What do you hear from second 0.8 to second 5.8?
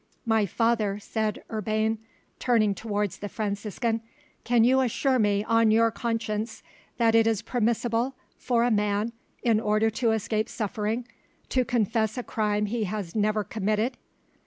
said Urbain, turning towards the Franciscan, "can you assure me on